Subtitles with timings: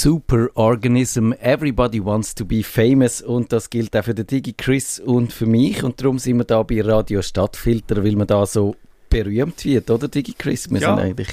[0.00, 1.32] Superorganism.
[1.40, 5.44] Everybody wants to be famous und das gilt auch für den Digi Chris und für
[5.46, 8.76] mich und darum sind wir da bei Radio Stadtfilter, weil man da so
[9.10, 10.70] berühmt wird, oder Digi Chris?
[10.70, 10.96] Wir Ja.
[10.96, 11.28] sind eigentlich.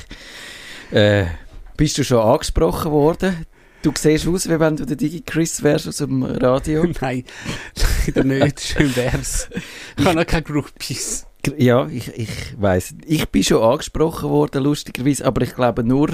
[0.91, 1.25] Äh,
[1.77, 3.45] bist du schon angesprochen worden?
[3.84, 6.86] Du siehst aus, wie wenn du der Digi Chris wärst aus dem Radio.
[7.02, 7.23] Nein,
[8.07, 8.59] leider nicht.
[8.59, 9.49] Schön wär's.
[9.97, 11.25] Ich habe noch keine Groupies.
[11.57, 12.29] Ja, ich, ich
[12.59, 12.95] weiß.
[13.05, 16.10] Ich bin schon angesprochen worden, lustigerweise, aber ich glaube nur,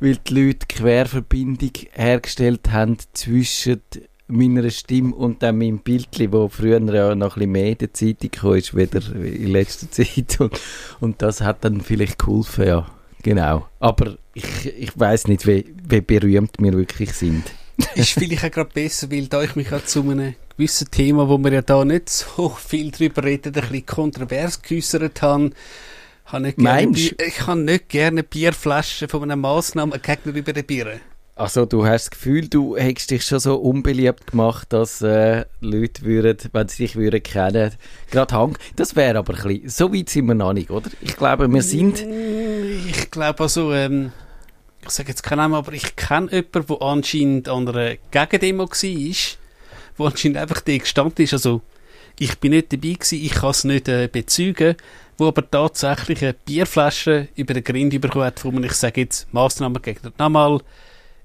[0.00, 3.82] weil die Leute Querverbindung hergestellt haben zwischen
[4.28, 7.94] meiner Stimme und dann meinem Bildchen, wo früher ja noch ein bisschen mehr in der
[7.94, 10.40] Zeitung kam, ist, wieder in letzter Zeit.
[10.40, 10.60] Und,
[11.00, 12.86] und das hat dann vielleicht geholfen, ja.
[13.22, 13.66] Genau.
[13.80, 17.44] Aber ich, ich weiß nicht, wie, wie berühmt wir wirklich sind.
[17.94, 21.38] Ist vielleicht auch gerade besser, weil da ich mich auch zu einem gewissen Thema, wo
[21.38, 25.52] wir ja da nicht so viel drüber reden, ein bisschen kontrovers geäussert haben,
[26.32, 31.00] habe nicht gerne Bier, ich habe nicht gerne Bierflaschen von einem Massnahmengegner über den Bier.
[31.38, 36.02] Also du hast das Gefühl, du hättest dich schon so unbeliebt gemacht, dass äh, Leute
[36.02, 37.70] würden, wenn sie dich würden kennen,
[38.10, 38.58] gerade hang.
[38.74, 40.90] Das wäre aber ein bisschen, so weit sind wir noch nicht, oder?
[41.00, 42.04] Ich glaube, wir sind,
[42.88, 44.10] Ich glaube also, ähm,
[44.82, 49.14] ich sage jetzt keinen Namen, aber ich kenne jemanden, der anscheinend an einer Gegendemo war,
[49.96, 51.34] wo anscheinend einfach der gestanden ist.
[51.34, 51.62] Also,
[52.18, 54.76] ich bin nicht dabei gewesen, ich kann es nicht äh, bezeugen,
[55.16, 59.32] wo aber tatsächlich eine Bierflasche über den Grind bekommen hat, wo man, ich sage jetzt,
[59.32, 60.12] Massnahmengegner.
[60.18, 60.60] Nochmal,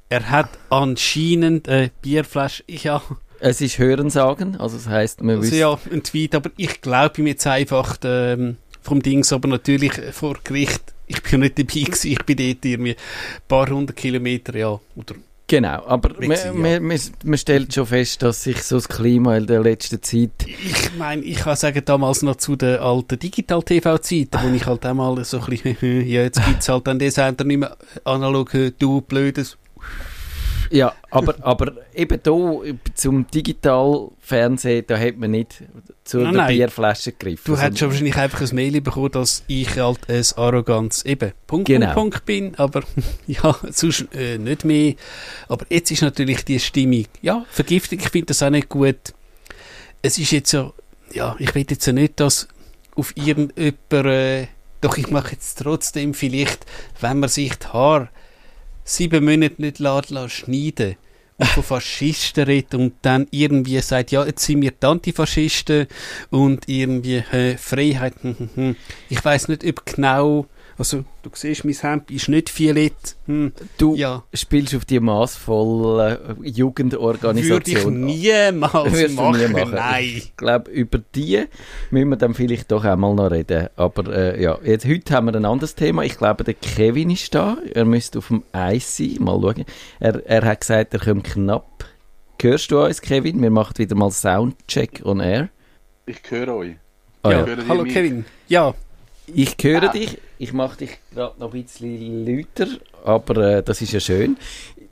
[0.09, 3.02] er hat anscheinend eine Bierflasche, ja,
[3.39, 7.27] es ist Hörensagen, also das heisst, man also ja, ein Tweet, aber ich glaube ihm
[7.27, 10.94] jetzt einfach ähm, vom Dings, aber natürlich vor Gericht.
[11.08, 14.80] Ich bin ja nicht dabei gewesen, ich bin dort irgendwie ein paar hundert Kilometer, ja,
[14.95, 15.16] oder
[15.54, 16.80] genau, aber man, sein, ja.
[16.80, 20.32] man, man, man stellt schon fest, dass sich so das Klima in der letzten Zeit,
[20.48, 25.23] Ich meine, ich kann sagen, damals noch zu den alten Digital-TV-Zeiten, wo ich halt einmal
[25.23, 29.02] so ein bisschen, ja, jetzt gibt's halt dann den Sender nicht mehr analog, äh, du
[29.02, 29.58] blödes.
[30.72, 32.32] ja, aber, aber eben da
[32.95, 35.64] zum Digitalfernsehen, da hat man nicht
[36.04, 36.55] zu Nein, der nein.
[36.55, 37.43] Bierflasche gegriffen.
[37.45, 41.93] Du hättest wahrscheinlich einfach ein Mail bekommen, dass ich halt ein Arroganz eben Punkt, Genau.
[41.93, 42.83] Punkt, Punkt bin, aber
[43.27, 44.95] ja, sonst äh, nicht mehr.
[45.48, 49.14] Aber jetzt ist natürlich die Stimmung, ja, Vergiftung, ich finde das auch nicht gut.
[50.02, 50.71] Es ist jetzt ja,
[51.14, 52.48] ja, ich will jetzt ja nicht, dass
[52.95, 54.48] auf irgendjemand, äh,
[54.82, 56.65] doch ich mache jetzt trotzdem vielleicht,
[56.99, 58.09] wenn man sich die Haare
[58.83, 60.95] sieben Monate nicht lassen, schneiden
[61.38, 65.88] und von Faschisten redet und dann irgendwie sagt, ja, jetzt sind wir die Antifaschisten
[66.30, 68.14] und irgendwie äh, Freiheit.
[68.21, 68.76] hm, hm, hm.
[69.10, 70.45] Ich weiß nicht, ob genau,
[70.78, 73.16] also du siehst, mein Hemd ist nicht violett.
[73.26, 78.06] Hm, Du ja, spielst auf die maßvolle würde ich Jugendorganisation.
[78.06, 79.39] niemals Würdest du machen.
[79.42, 79.72] nie machen.
[79.76, 80.04] Nein.
[80.04, 81.45] Ich glaube, über die
[81.92, 83.70] müssen wir dann vielleicht doch einmal noch reden.
[83.76, 86.04] Aber äh, ja, jetzt, heute haben wir ein anderes Thema.
[86.04, 87.58] Ich glaube, der Kevin ist da.
[87.73, 89.17] Er müsste auf dem Eis sein.
[89.20, 89.66] Mal schauen.
[90.00, 91.86] Er, er hat gesagt, er kommt knapp.
[92.42, 93.42] Hörst du uns, Kevin?
[93.42, 95.48] Wir machen wieder mal Soundcheck on Air.
[96.06, 96.76] Ich höre euch.
[97.22, 97.45] Ah, ja.
[97.70, 97.94] Hallo mich?
[97.94, 98.26] Kevin.
[98.50, 98.73] Ja,
[99.28, 99.88] Ich höre Ah.
[99.92, 100.17] dich.
[100.38, 102.67] Ich mache dich gerade noch ein bisschen lauter,
[103.06, 104.38] aber äh, das ist ja schön.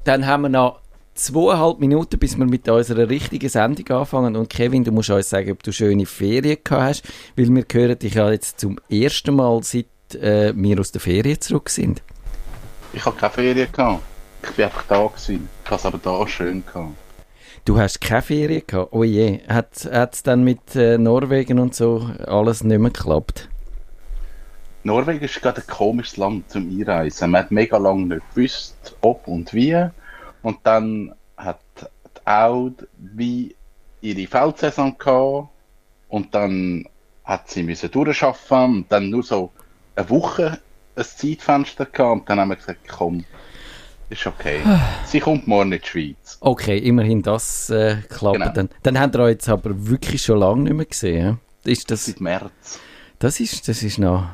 [0.06, 0.80] Dann haben wir noch
[1.14, 4.36] zweieinhalb Minuten, bis wir mit unserer richtigen Sendung anfangen.
[4.38, 7.03] Und Kevin, du musst uns sagen, ob du schöne Ferien gehabt hast,
[7.36, 11.40] weil wir hören dich ja jetzt zum ersten Mal, seit äh, wir aus der Ferien
[11.41, 12.02] zurück sind.
[12.94, 14.02] Ich habe keine Ferien gehabt.
[14.44, 15.50] Ich bin einfach da gewesen.
[15.64, 16.94] Ich habe es aber da schön gehabt.
[17.66, 18.91] Du hast keine Ferien gehabt?
[18.94, 19.41] Oh je.
[19.47, 23.50] Hat es dann mit äh, Norwegen und so alles nicht mehr geklappt?
[24.84, 27.31] Norwegen ist gerade ein komisches Land zum Einreisen.
[27.31, 29.86] Man hat mega lange nicht gewusst, ob und wie.
[30.42, 33.56] Und dann hat die Aud wie
[34.02, 35.50] ihre Feldsaison gehabt.
[36.09, 36.86] Und dann
[37.24, 39.52] hat sie müssen durchschaffen und dann nur so
[39.96, 40.59] eine Woche
[40.96, 42.22] ein Zeitfenster gehabt.
[42.22, 43.24] Und dann haben wir gesagt, komm,
[44.09, 44.62] ist okay.
[45.06, 46.38] Sie kommt morgen in die Schweiz.
[46.41, 48.52] Okay, immerhin das äh, klappt Genau.
[48.52, 48.70] dann.
[48.84, 51.40] Dann habt ihr euch jetzt aber wirklich schon lange nicht mehr gesehen.
[51.64, 52.80] Ist das, Seit März.
[53.20, 54.25] das ist, das ist noch...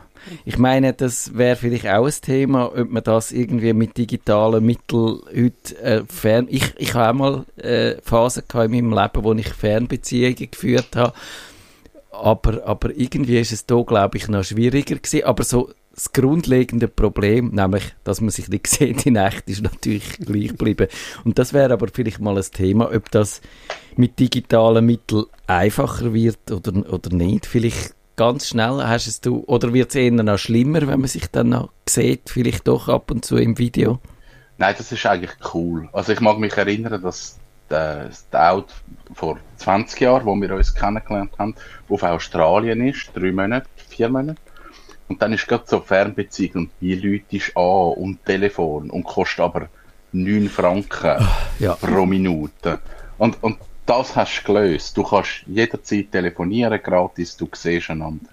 [0.46, 5.22] Ich meine, das wäre vielleicht auch ein Thema, ob man das irgendwie mit digitalen Mitteln
[5.28, 6.48] heute äh, fern...
[6.50, 11.14] Ich, ich habe auch mal äh, Phasen in meinem Leben, wo ich Fernbeziehungen geführt habe.
[12.12, 15.26] Aber, aber irgendwie ist es da, glaube ich, noch schwieriger gewesen.
[15.26, 20.20] Aber so das grundlegende Problem, nämlich, dass man sich nicht sieht in echt, ist natürlich
[20.20, 20.88] gleich geblieben.
[21.26, 23.42] Und das wäre aber vielleicht mal ein Thema, ob das
[23.96, 27.48] mit digitalen Mitteln einfacher wird oder, oder nicht.
[27.48, 31.32] Vielleicht ganz schnell hast es du, oder wird es eher noch schlimmer, wenn man sich
[31.32, 34.00] dann noch sieht, vielleicht doch ab und zu im Video?
[34.58, 35.88] Nein, das ist eigentlich cool.
[35.94, 37.38] Also ich mag mich erinnern, dass
[37.70, 38.74] der, der Out
[39.14, 41.56] vor 20 Jahren, wo wir uns kennengelernt haben,
[41.90, 44.40] auf Australien ist, drei Monate, vier Monate.
[45.08, 49.40] Und dann ist gerade so Fernbeziehung und wie Leute ist an und Telefon und kostet
[49.40, 49.70] aber
[50.12, 51.26] 9 Franken
[51.60, 51.76] ja.
[51.76, 52.80] pro Minute.
[53.18, 54.96] Und, und das hast du gelöst.
[54.96, 58.26] Du kannst jederzeit telefonieren, gratis, du siehst einander.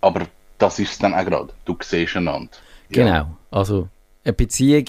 [0.00, 0.26] Aber
[0.58, 1.52] das ist es dann auch gerade.
[1.64, 2.50] Du siehst einander.
[2.88, 3.04] Ja.
[3.04, 3.36] Genau.
[3.50, 3.88] Also,
[4.24, 4.86] eine Beziehung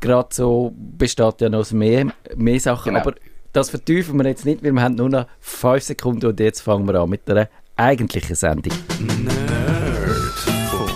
[0.00, 2.94] gerade so besteht ja noch aus mehr, mehr Sachen.
[2.94, 3.04] Genau.
[3.04, 3.14] Aber
[3.52, 4.62] das vertiefen wir jetzt nicht.
[4.62, 8.72] Wir haben nur noch 5 Sekunden und jetzt fangen wir an mit der eigentlichen Sendung.
[9.00, 10.90] Nerdfunk.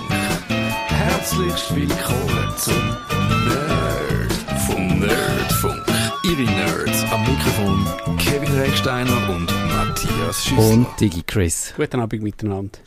[0.88, 3.01] Herzlich willkommen zum
[6.32, 7.84] Ihre Nerds am Mikrofon
[8.16, 10.70] Kevin Recksteiner und Matthias Schüssler.
[10.70, 11.74] Und Digi Chris.
[11.76, 12.78] Guten Abend miteinander.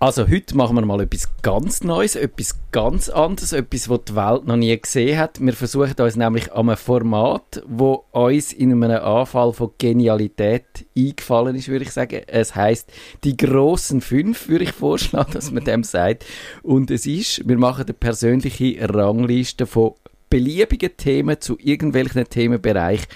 [0.00, 4.46] Also heute machen wir mal etwas ganz Neues, etwas ganz anderes, etwas, was die Welt
[4.48, 5.38] noch nie gesehen hat.
[5.40, 11.54] Wir versuchen uns nämlich an einem Format, wo uns in einem Anfall von Genialität eingefallen
[11.54, 12.22] ist, würde ich sagen.
[12.26, 12.90] Es heißt
[13.22, 16.24] die großen fünf, würde ich vorschlagen, dass man dem sagt.
[16.64, 19.94] Und es ist, wir machen eine persönliche Rangliste von
[20.30, 23.06] beliebigen Themen zu irgendwelchen Themenbereichen,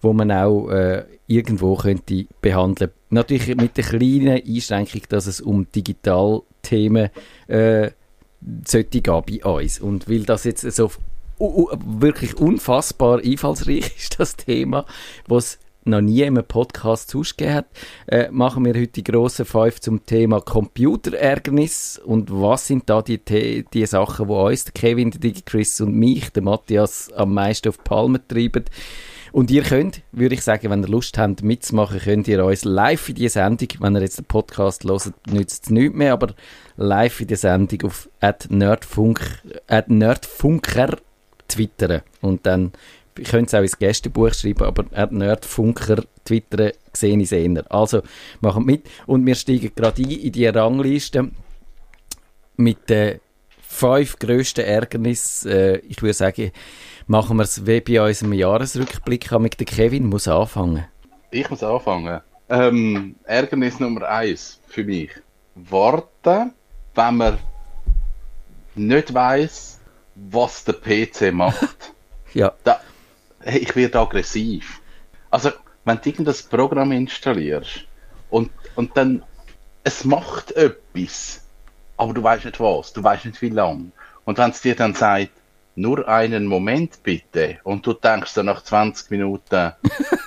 [0.00, 2.90] wo man auch äh, irgendwo könnte behandeln.
[3.10, 7.10] Natürlich mit der kleinen Einschränkung, dass es um Digitalthemen
[7.46, 7.90] äh,
[8.66, 9.80] sollte gehen bei uns.
[9.80, 10.90] Und weil das jetzt so
[11.38, 14.86] wirklich unfassbar einfallsreich ist, das Thema,
[15.26, 17.66] was noch nie in einem Podcast zugegeben hat,
[18.06, 23.20] äh, machen wir heute die grossen fünf zum Thema Computerärgernis und was sind da die,
[23.28, 27.68] The die Sachen, wo uns, der Kevin, der Chris und mich, der Matthias, am meisten
[27.68, 28.64] auf die Palme treiben.
[29.32, 33.08] Und ihr könnt, würde ich sagen, wenn ihr Lust habt mitzumachen, könnt ihr uns live
[33.08, 36.34] in die Sendung, wenn ihr jetzt den Podcast hört, nützt es nichts mehr, aber
[36.76, 38.10] live in die Sendung auf
[38.50, 39.20] @nerdfunk,
[39.86, 40.98] @nerdfunker
[41.48, 42.72] twittern und dann
[43.18, 47.64] ich könnte es auch ins Gästebuch schreiben, aber @nerdfunker twittern sehe ich es eher.
[47.70, 48.02] Also
[48.40, 51.30] machen mit und wir steigen gerade ein in die Rangliste
[52.56, 53.20] mit den
[53.62, 55.50] fünf grössten Ärgernissen.
[55.50, 56.52] Äh, ich würde sagen,
[57.06, 60.84] machen wir es wie bei unserem Jahresrückblick mit der Kevin muss anfangen.
[61.30, 62.20] Ich muss anfangen.
[62.48, 65.10] Ähm, Ärgernis Nummer eins für mich.
[65.54, 66.52] Warten,
[66.94, 67.38] wenn man
[68.74, 69.80] nicht weiß,
[70.14, 71.92] was der PC macht.
[72.34, 72.80] Ja, da,
[73.44, 74.80] hey, ich werde aggressiv.
[75.30, 75.50] Also,
[75.84, 77.86] wenn du irgendein Programm installierst
[78.30, 79.22] und, und dann
[79.84, 81.42] es macht etwas,
[81.96, 83.92] aber du weißt nicht was, du weißt nicht wie lang.
[84.24, 85.30] Und wenn es dir dann sagt,
[85.74, 89.72] nur einen Moment bitte, und du denkst dann nach 20 Minuten,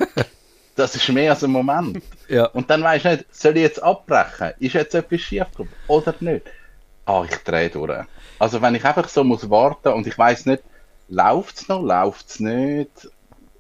[0.76, 2.02] das ist mehr als ein Moment.
[2.28, 2.46] ja.
[2.48, 4.54] Und dann weißt du nicht, soll ich jetzt abbrechen?
[4.60, 6.48] Ist jetzt etwas schief gekommen oder nicht?
[7.06, 8.06] Ah, ich drehe durch.
[8.40, 10.64] Also wenn ich einfach so muss warten und ich weiß nicht,
[11.08, 13.10] läuft es noch, läuft es nicht?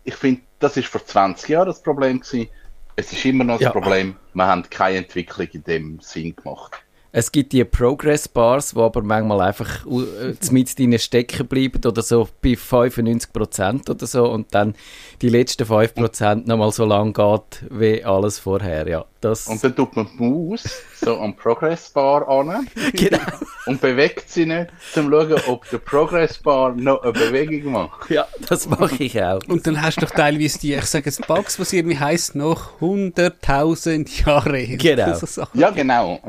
[0.04, 2.50] Ich finde, das ist vor 20 Jahren das Problem gewesen.
[2.96, 3.72] Es ist immer noch das Ja.
[3.72, 6.85] Problem, wir haben keine Entwicklung in dem Sinn gemacht.
[7.18, 12.02] Es gibt die Progress Bars, die aber manchmal einfach äh, mit drinnen stecken bleiben oder
[12.02, 14.76] so bei 95% oder so und dann
[15.22, 18.86] die letzten 5% nochmal so lang geht wie alles vorher.
[18.90, 23.20] Ja, das, Und dann tut man die Maus so am Progress Bar an genau.
[23.66, 24.68] und bewegt sie nicht,
[24.98, 28.10] um zu schauen, ob der Progress Bar noch eine Bewegung macht.
[28.10, 29.40] Ja, das mache ich auch.
[29.48, 32.82] Und dann hast du doch teilweise die, ich sage jetzt Bugs, was irgendwie heisst, noch
[32.82, 34.68] 100.000 Jahre.
[34.68, 35.18] Genau.
[35.54, 36.20] Ja, genau.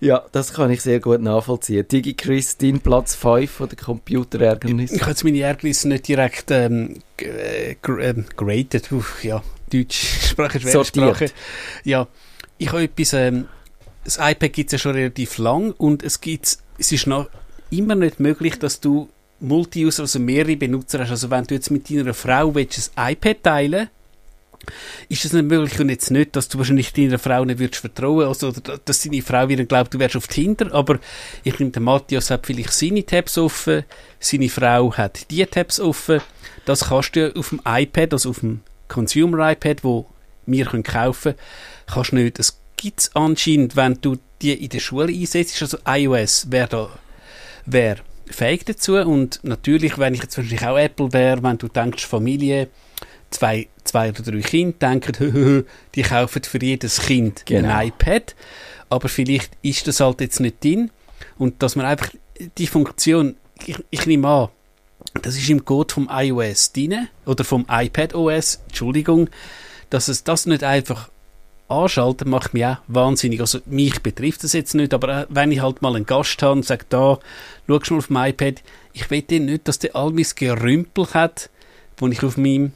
[0.00, 1.86] Ja, das kann ich sehr gut nachvollziehen.
[1.86, 4.92] Digi Chris, dein Platz 5 von der Computerärgernis.
[4.92, 8.92] Ich habe jetzt meine Ärgernis nicht direkt ähm, äh, gr ähm, graded.
[8.92, 9.42] Uff, ja,
[9.72, 9.96] Deutsch,
[10.30, 10.84] Sprache.
[10.84, 11.30] Sprache.
[11.84, 12.06] Ja,
[12.58, 13.48] ich habe etwas, ähm,
[14.04, 17.28] das iPad gibt es ja schon relativ lang und es gibt, es ist noch
[17.70, 19.08] immer nicht möglich, dass du
[19.40, 21.10] Multi-User, also mehrere Benutzer hast.
[21.10, 23.88] Also wenn du jetzt mit deiner Frau willst, ein iPad teilen
[25.08, 28.26] ist es nicht möglich und jetzt nicht, dass du wahrscheinlich deiner Frau nicht würdest vertrauen?
[28.26, 30.98] Also, oder dass deine Frau wieder glaubt, du wärst auf Tinder, aber
[31.42, 33.84] ich nehme, der Matthias hat vielleicht seine Tabs offen,
[34.18, 36.20] seine Frau hat die Tabs offen,
[36.64, 40.06] das kannst du auf dem iPad, also auf dem Consumer iPad, wo
[40.46, 41.34] wir können kaufen
[41.86, 42.38] kannst du nicht.
[42.38, 46.88] Es gibt es anscheinend, wenn du die in der Schule einsetzt, also iOS wäre da,
[47.66, 48.96] wäre fähig dazu?
[48.96, 52.68] Und natürlich, wenn ich jetzt wahrscheinlich auch Apple wäre, wenn du denkst, Familie,
[53.34, 57.68] zwei, zwei oder drei Kinder denken, die kaufen für jedes Kind Genau.
[57.74, 58.34] ein iPad,
[58.88, 60.90] aber vielleicht ist das halt jetzt nicht drin
[61.38, 62.10] und dass man einfach
[62.58, 63.36] die Funktion,
[63.66, 64.48] ich, ich nehme an,
[65.22, 69.28] das ist im Code vom iOS drin oder vom iPad OS, Entschuldigung,
[69.90, 71.08] dass es das nicht einfach
[71.68, 73.40] anschalten, macht mich auch wahnsinnig.
[73.40, 76.52] Also mich betrifft das jetzt nicht, aber äh, wenn ich halt mal einen Gast habe
[76.52, 77.18] und sage, da,
[77.66, 78.62] schau mal auf dem iPad,
[78.92, 81.50] ich will nicht, dass der all mein Gerümpel hat,
[81.96, 82.72] wo ich auf meinem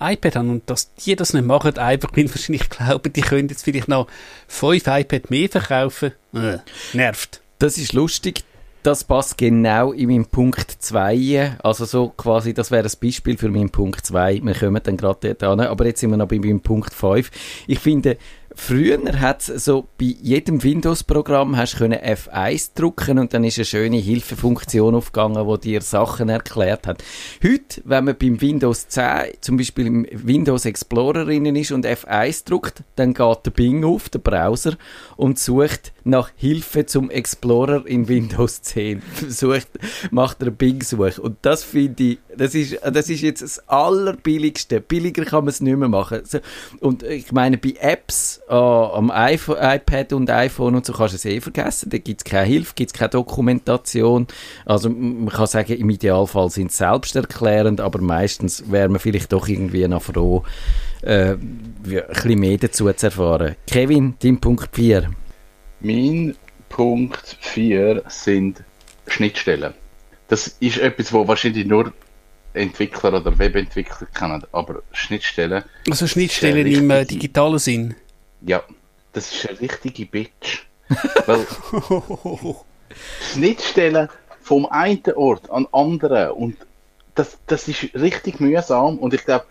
[0.00, 3.64] iPad habe und dass die das nicht machen, einfach weil wahrscheinlich glauben, die können jetzt
[3.64, 4.06] vielleicht noch
[4.46, 6.12] fünf iPad mehr verkaufen.
[6.34, 6.58] Äh,
[6.92, 7.40] nervt.
[7.58, 8.44] Das ist lustig.
[8.82, 11.58] das passt genau in meinen Punkt 2.
[11.62, 14.40] Also so quasi, das wäre ein Beispiel für meinen Punkt 2.
[14.42, 15.60] Wir kommen dann gerade dort an.
[15.60, 17.30] Aber jetzt sind wir noch bei meinem Punkt 5.
[17.66, 18.16] Ich finde,
[18.60, 23.64] Früher hat so bei jedem Windows-Programm hast du können F1 drücken und dann ist eine
[23.64, 27.02] schöne Hilfefunktion aufgegangen, wo dir Sachen erklärt hat.
[27.42, 32.44] Heute, wenn man beim Windows 10 zum Beispiel im Windows Explorer innen ist und F1
[32.46, 34.76] drückt, dann geht der Bing auf, der Browser,
[35.16, 39.02] und sucht nach Hilfe zum Explorer in Windows 10.
[39.28, 39.68] Sucht,
[40.10, 41.20] macht er eine Bing-Suche.
[41.20, 44.80] Und das finde ich, das ist, das ist jetzt das Allerbilligste.
[44.80, 46.22] Billiger kann man es nicht mehr machen.
[46.80, 51.16] Und ich meine, bei Apps äh, am iPhone, iPad und iPhone und so kannst du
[51.16, 51.90] es eh vergessen.
[51.90, 54.26] Da gibt es keine Hilfe, gibt es keine Dokumentation.
[54.64, 59.48] Also man kann sagen, im Idealfall sind sie selbsterklärend, aber meistens wäre man vielleicht doch
[59.48, 60.44] irgendwie noch froh,
[61.02, 63.56] äh, ein bisschen mehr dazu zu erfahren.
[63.66, 65.10] Kevin, dein Punkt 4.
[65.80, 66.36] Mein
[66.68, 68.62] Punkt 4 sind
[69.06, 69.74] Schnittstellen.
[70.28, 71.92] Das ist etwas, wo wahrscheinlich nur
[72.52, 75.62] Entwickler oder Webentwickler kennen, aber Schnittstellen.
[75.88, 77.94] Also Schnittstellen im äh, digitalen Sinn.
[78.42, 78.62] Ja,
[79.12, 80.66] das ist eine richtige Bitch.
[81.26, 81.46] Weil
[83.32, 84.08] Schnittstellen
[84.40, 86.56] vom einen Ort an den anderen und
[87.14, 89.44] das, das ist richtig mühsam und ich glaube,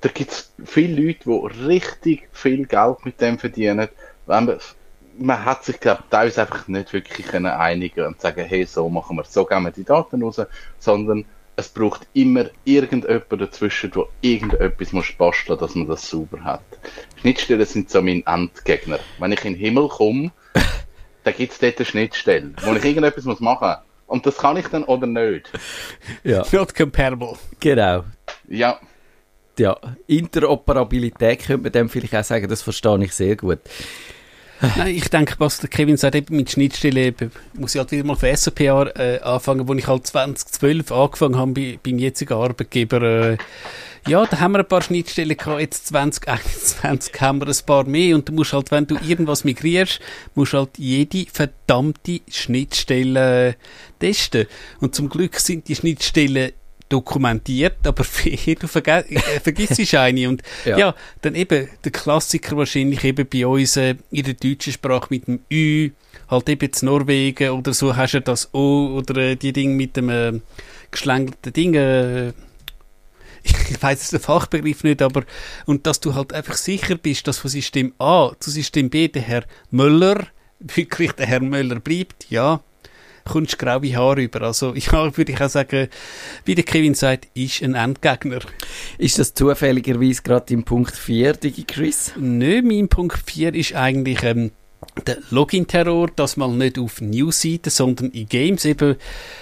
[0.00, 3.88] da gibt es viele Leute, die richtig viel Geld mit dem verdienen.
[4.26, 4.58] Wenn man,
[5.20, 8.88] man hat sich, glaube ich, teilweise einfach nicht wirklich können einigen und sagen, hey, so
[8.88, 10.40] machen wir so gehen wir die Daten raus,
[10.78, 16.62] sondern es braucht immer irgendjemand dazwischen, der irgendetwas muss basteln, dass man das sauber hat.
[17.20, 18.98] Schnittstellen sind so mein Endgegner.
[19.18, 20.32] Wenn ich in den Himmel komme,
[21.24, 23.78] dann gibt es dort eine Schnittstelle, wo ich irgendetwas muss machen muss.
[24.06, 25.50] Und das kann ich dann oder nicht.
[26.24, 26.44] Ja.
[26.50, 27.36] Not comparable.
[27.60, 28.04] Genau.
[28.48, 28.80] Ja.
[29.58, 33.58] Ja, Interoperabilität könnte man dem vielleicht auch sagen, das verstehe ich sehr gut.
[34.60, 38.04] Nein, ich denke, was der Kevin sagt, eben mit Schnittstellen, eben, muss ich halt wieder
[38.04, 43.02] mal für SAPR äh, anfangen, wo ich halt 2012 angefangen habe bei, beim jetzigen Arbeitgeber.
[43.02, 43.38] Äh,
[44.06, 48.14] ja, da haben wir ein paar Schnittstellen gehabt, jetzt 2021 haben wir ein paar mehr
[48.14, 50.00] und du musst halt, wenn du irgendwas migrierst,
[50.34, 53.54] musst halt jede verdammte Schnittstelle äh,
[53.98, 54.46] testen.
[54.80, 56.52] Und zum Glück sind die Schnittstellen
[56.90, 60.28] dokumentiert, aber du verge äh, vergisst eine.
[60.28, 60.78] Und ja.
[60.78, 60.94] ja.
[61.22, 65.40] dann eben der Klassiker wahrscheinlich eben bei uns äh, in der deutschen Sprache mit dem
[65.50, 65.90] Ü,
[66.28, 69.96] halt eben zu Norwegen oder so hast du das O oder äh, die Dinge mit
[69.96, 70.40] dem äh,
[70.90, 71.74] geschlängelten Ding.
[71.74, 72.28] Äh,
[73.42, 75.24] ich weiß den Fachbegriff nicht, aber
[75.66, 79.22] und dass du halt einfach sicher bist, dass von System A zu System B der
[79.22, 80.26] Herr Möller
[80.58, 82.60] wirklich der Herr Möller bleibt, ja,
[83.30, 84.42] kommst graue Haare über.
[84.42, 85.88] Also ja, würde ich auch sagen,
[86.44, 88.40] wie der Kevin sagt, ist ein Endgegner.
[88.98, 92.12] Ist das zufälligerweise gerade im Punkt 4, Digi Chris?
[92.16, 94.52] Nö, mein Punkt 4 ist eigentlich ähm,
[95.06, 98.96] der Login-Terror, das mal nicht auf News-Seiten, sondern in Games eben.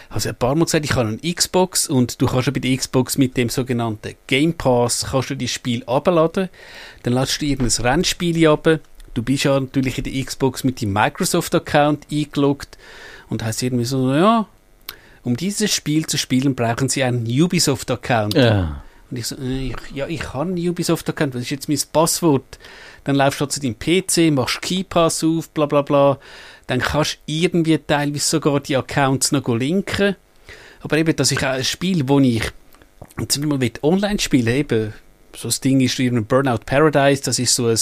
[0.08, 2.76] Also ein paar Mal gesagt, ich habe eine Xbox und du kannst ja bei der
[2.76, 6.48] Xbox mit dem sogenannten Game Pass kannst du das Spiel abladen.
[7.02, 8.80] Dann lädst du irgendein Rennspiel ab.
[9.14, 12.78] Du bist ja natürlich in der Xbox mit dem Microsoft-Account eingeloggt
[13.28, 14.46] und heißt irgendwie so, ja,
[15.22, 18.34] um dieses Spiel zu spielen, brauchen Sie einen Ubisoft-Account.
[18.34, 18.82] Ja.
[19.10, 22.58] Und ich so, äh, ich, ja, ich habe einen Ubisoft-Account, was ist jetzt mein Passwort?
[23.04, 26.18] Dann laufst du zu deinem PC, machst Keypass auf, bla bla bla.
[26.66, 30.16] Dann kannst du irgendwie teilweise sogar die Accounts noch linken.
[30.80, 32.42] Aber eben, dass ich auch ein Spiel, wo ich
[33.28, 34.92] zum Beispiel online spielen eben,
[35.34, 37.78] so das Ding ist wie Burnout Paradise, das ist so ein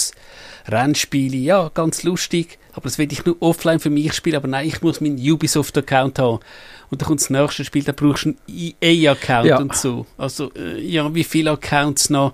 [0.67, 4.67] Rennspiel, ja, ganz lustig, aber das will ich nur offline für mich spielen, aber nein,
[4.67, 6.39] ich muss meinen Ubisoft-Account haben.
[6.91, 9.57] Und dann kommt das nächste Spiel, da brauchst du einen EA-Account ja.
[9.57, 10.05] und so.
[10.15, 12.33] Also, äh, ja, wie viele Accounts noch?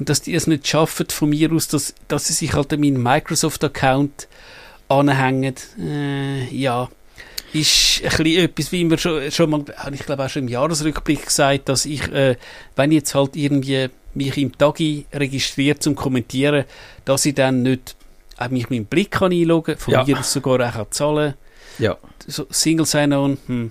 [0.00, 2.80] Und dass die es nicht schaffen, von mir aus, dass, dass sie sich halt an
[2.80, 4.26] meinen Microsoft-Account
[4.88, 6.88] anhängen, äh, ja,
[7.52, 11.26] ist ein bisschen etwas, wie wir schon, schon mal, ich glaube auch schon im Jahresrückblick
[11.26, 12.34] gesagt, dass ich, äh,
[12.74, 16.64] wenn ich jetzt halt irgendwie mich im Tagi registriert zum Kommentieren,
[17.04, 17.94] dass ich dann nicht
[18.38, 20.04] auch mich mit dem Blick kann kann, von ja.
[20.04, 21.34] mir sogar auch zahlen
[21.78, 21.96] Ja.
[22.26, 23.70] So Single Sign-On, hm.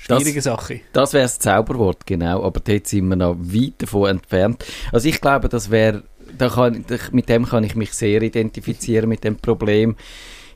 [0.00, 0.80] Schwierige das, Sache.
[0.92, 2.42] Das wäre das Zauberwort, genau.
[2.42, 4.64] Aber dort sind wir noch weit davon entfernt.
[4.92, 6.04] Also ich glaube, das wäre,
[6.38, 9.96] da kann, mit dem kann ich mich sehr identifizieren, mit dem Problem.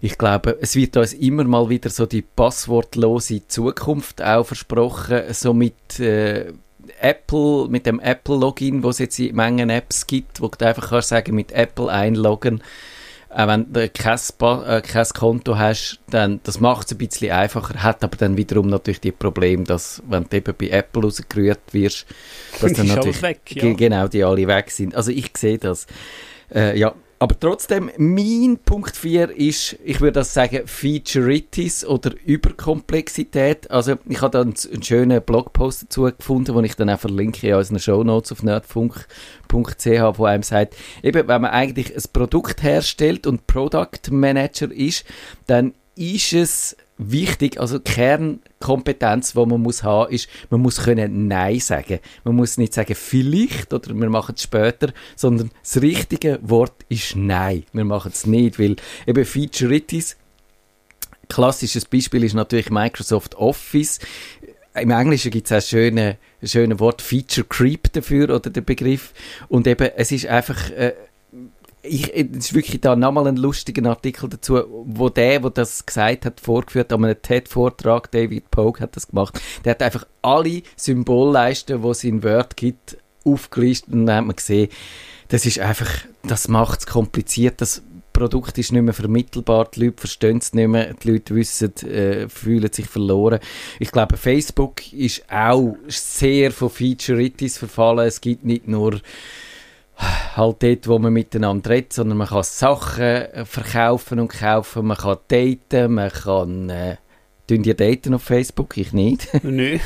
[0.00, 5.52] Ich glaube, es wird uns immer mal wieder so die passwortlose Zukunft auch versprochen, so
[5.52, 6.52] mit äh,
[7.00, 11.08] Apple, mit dem Apple-Login, wo es jetzt in Mengen Apps gibt, wo du einfach kannst
[11.10, 12.62] sagen, mit Apple einloggen
[13.34, 14.18] auch wenn du kein,
[14.66, 18.68] äh, kein Konto hast, dann, das macht es ein bisschen einfacher, hat aber dann wiederum
[18.68, 22.06] natürlich die Probleme, dass, wenn du eben bei Apple rausgerührt wirst,
[22.60, 23.72] dass dann natürlich, weg, ja.
[23.72, 24.94] genau, die alle weg sind.
[24.94, 25.86] Also ich sehe das.
[26.54, 33.70] Äh, ja, Aber trotzdem, mein Punkt 4 ist, ich würde das sagen, Featureitis oder Überkomplexität.
[33.70, 37.48] Also, ich habe da einen, einen schönen Blogpost dazu gefunden, den ich dann auch verlinke
[37.48, 43.26] in unseren Shownotes auf nerdfunk.ch, wo einem sagt, eben, wenn man eigentlich ein Produkt herstellt
[43.26, 45.04] und Product Manager ist,
[45.46, 51.60] dann ist es wichtig, also Kernkompetenz, die man muss haben, ist, man muss können Nein
[51.60, 51.98] sagen.
[52.24, 57.16] Man muss nicht sagen vielleicht oder wir machen es später, sondern das richtige Wort ist
[57.16, 57.64] Nein.
[57.72, 60.16] Wir machen es nicht, weil eben Featureitis,
[61.28, 63.98] klassisches Beispiel ist natürlich Microsoft Office.
[64.74, 69.12] Im Englischen gibt es ein schönes schöne Wort Feature Creep dafür oder der Begriff.
[69.48, 70.92] Und eben, es ist einfach, äh,
[71.84, 76.24] ich, es ist wirklich da nochmal ein lustiger Artikel dazu, wo der, der das gesagt
[76.24, 81.82] hat, vorgeführt an einem TED-Vortrag, David Pogue hat das gemacht, der hat einfach alle Symbolleisten,
[81.82, 84.68] die es in Word gibt, aufgelistet und dann hat man gesehen,
[85.28, 85.90] das ist einfach,
[86.22, 90.68] das macht es kompliziert, das Produkt ist nicht mehr vermittelbar, die Leute verstehen es nicht
[90.68, 93.40] mehr, die Leute wissen, äh, fühlen sich verloren.
[93.80, 98.06] Ich glaube, Facebook ist auch sehr von Featureitis verfallen.
[98.06, 99.00] Es gibt nicht nur
[99.96, 104.96] halt dort, wo man miteinander redet, sondern man kann Sachen äh, verkaufen und kaufen, man
[104.96, 106.70] kann daten, man kann...
[106.70, 106.96] Äh,
[107.46, 108.76] Tun die daten auf Facebook?
[108.76, 109.28] Ich nicht.
[109.44, 109.78] Nö.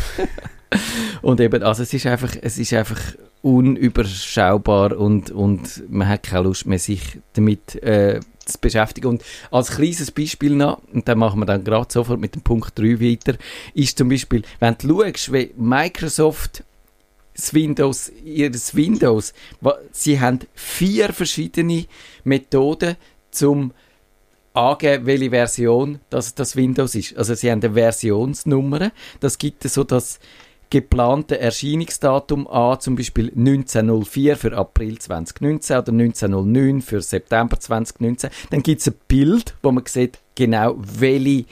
[1.22, 3.00] und eben, also es ist einfach, es ist einfach
[3.42, 9.08] unüberschaubar und, und man hat keine Lust mehr, sich damit äh, zu beschäftigen.
[9.08, 12.78] Und als kleines Beispiel noch, und dann machen wir dann gerade sofort mit dem Punkt
[12.78, 13.36] 3 weiter,
[13.74, 16.64] ist zum Beispiel, wenn du schaust, wie Microsoft
[17.38, 19.32] das Windows, ihres Windows,
[19.92, 21.86] sie haben vier verschiedene
[22.24, 22.96] Methoden
[23.30, 23.72] zum
[24.54, 27.16] angeben, welche Version das, das Windows ist.
[27.16, 28.90] Also sie haben eine Versionsnummer,
[29.20, 30.18] das gibt so das
[30.68, 38.30] geplante Erscheinungsdatum an, zum Beispiel 1904 für April 2019 oder 1909 für September 2019.
[38.50, 41.46] Dann gibt es ein Bild, wo man sieht, genau welche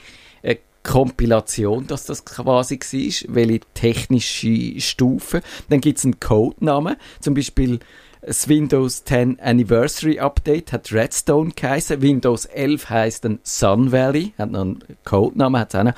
[0.87, 5.41] Kompilation dass das quasi war, welche technische Stufe.
[5.69, 7.79] Dann gibt es einen Codenamen, zum Beispiel
[8.21, 12.01] das Windows 10 Anniversary Update hat Redstone geheißen.
[12.01, 15.93] Windows 11 heißt dann Sun Valley, hat noch einen Codenamen, hat noch.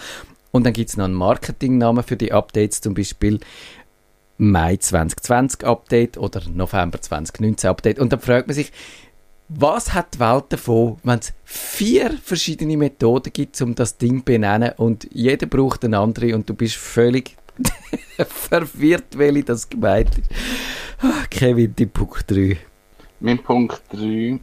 [0.52, 3.40] Und dann gibt es noch einen Marketingnamen für die Updates, zum Beispiel
[4.38, 8.00] Mai 2020 Update oder November 2019 Update.
[8.00, 8.72] Und dann fragt man sich,
[9.50, 14.26] was hat die Welt davon, wenn es vier verschiedene Methoden gibt, um das Ding zu
[14.26, 17.36] benennen und jeder braucht eine andere und du bist völlig
[18.18, 20.30] verwirrt, welche das gemeint ist.
[21.02, 22.58] Ah, Kevin, die Punkt 3.
[23.20, 24.40] Mein Punkt 3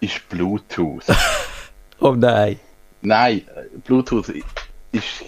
[0.00, 1.04] ist Bluetooth.
[2.00, 2.60] oh nein.
[3.00, 3.42] Nein,
[3.84, 4.28] Bluetooth
[4.92, 5.24] ist,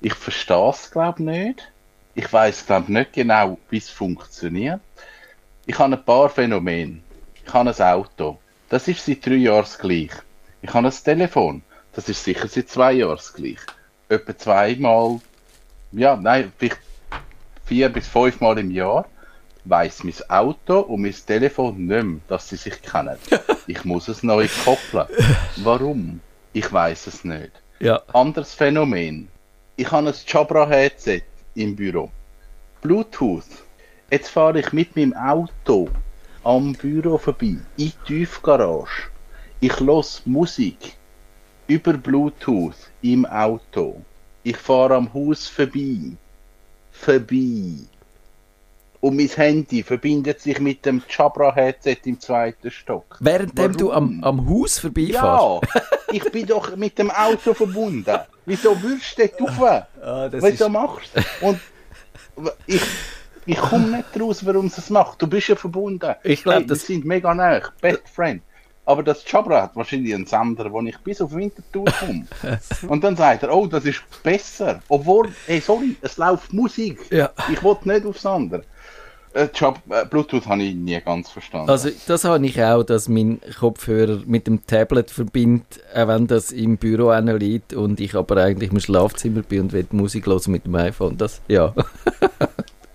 [0.00, 1.72] ich verstehe es glaube nicht.
[2.14, 4.80] Ich weiß glaube nicht genau, wie es funktioniert.
[5.66, 7.00] Ich habe ein paar Phänomene.
[7.48, 8.38] Ich habe ein Auto.
[8.68, 10.10] Das ist seit drei Jahren gleich.
[10.60, 11.62] Ich habe ein Telefon.
[11.94, 13.56] Das ist sicher seit zwei Jahren gleich.
[14.10, 15.20] Etwa zweimal,
[15.92, 16.78] ja, nein, vielleicht
[17.64, 19.06] vier bis fünfmal im Jahr
[19.64, 23.16] weiß mein Auto und mein Telefon nicht mehr, dass sie sich kennen.
[23.66, 25.06] Ich muss es neu koppeln.
[25.56, 26.20] Warum?
[26.52, 27.52] Ich weiß es nicht.
[27.80, 28.02] Ja.
[28.12, 29.28] Anderes Phänomen.
[29.76, 31.22] Ich habe ein Jabra-Headset
[31.54, 32.10] im Büro.
[32.82, 33.44] Bluetooth.
[34.10, 35.88] Jetzt fahre ich mit meinem Auto
[36.48, 39.10] am Büro vorbei, in die Tiefgarage.
[39.60, 40.94] Ich los Musik
[41.66, 44.00] über Bluetooth im Auto.
[44.44, 46.12] Ich fahre am Haus vorbei.
[46.90, 47.72] Vorbei.
[49.00, 53.16] Und mein Handy verbindet sich mit dem Jabra-Headset im zweiten Stock.
[53.20, 55.14] Währenddem du am, am Haus vorbeifährst?
[55.22, 55.60] Ja,
[56.10, 58.18] ich bin doch mit dem Auto verbunden.
[58.46, 59.82] Wieso würdest du dort rauf?
[60.02, 61.10] Ah, Was ist- du machst?
[61.42, 61.60] Und
[62.66, 62.80] ich,
[63.48, 65.22] ich komme nicht raus, warum es das macht.
[65.22, 66.14] Du bist ja verbunden.
[66.22, 67.60] Ich glaub, hey, das- sind mega nah.
[67.80, 68.42] Best Friend.
[68.84, 72.26] Aber das Jabra hat wahrscheinlich einen Sender, wo ich bis auf Winterthur komme.
[72.88, 74.80] Und dann sagt er, oh, das ist besser.
[74.88, 76.98] Obwohl, hey, sorry, es läuft Musik.
[77.10, 77.30] Ja.
[77.52, 78.64] Ich wollte nicht aufs andere.
[79.34, 81.68] Äh, Jab äh, Bluetooth habe ich nie ganz verstanden.
[81.68, 86.50] Also das habe ich auch, dass mein Kopfhörer mit dem Tablet verbindet, auch wenn das
[86.50, 90.64] im Büro liegt und ich aber eigentlich im Schlafzimmer bin und will Musik hören mit
[90.64, 91.18] dem iPhone.
[91.18, 91.74] Das, ja.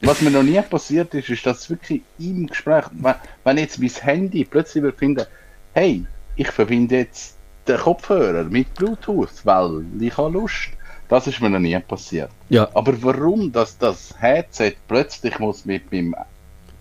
[0.05, 3.89] Was mir noch nie passiert ist, ist, dass wirklich im Gespräch, wenn, wenn jetzt mein
[3.89, 5.25] Handy plötzlich finden,
[5.73, 7.37] hey, ich verbinde jetzt
[7.67, 10.69] den Kopfhörer mit Bluetooth, weil ich habe Lust.
[11.07, 12.31] Das ist mir noch nie passiert.
[12.49, 12.67] Ja.
[12.73, 16.15] Aber warum, dass das Headset plötzlich muss mit meinem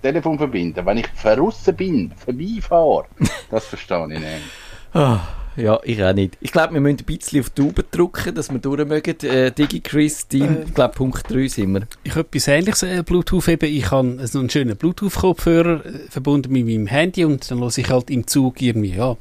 [0.01, 3.07] Telefon verbinden, wenn ich verrissen bin, vorbeifahre,
[3.51, 4.43] das verstehe ich nicht.
[5.57, 6.39] Ja, ich auch nicht.
[6.41, 9.21] Ich glaube, wir müssen ein bisschen auf die Tube drücken, dass wir durch mögen.
[9.21, 11.83] Äh, DigiChris, Team, ich glaube, Punkt 3 sind wir.
[12.05, 13.67] Ich habe etwas ähnliches, äh, Bluetooth eben.
[13.71, 17.91] Ich habe so einen schönen Bluetooth-Kopfhörer äh, verbunden mit meinem Handy und dann höre ich
[17.91, 19.17] halt im Zug irgendwie, ja,